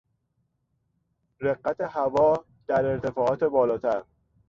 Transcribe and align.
رقت 1.41 1.81
هوا 1.81 2.43
در 2.67 2.85
ارتفاعات 2.85 3.43
بالاتر 3.43 4.03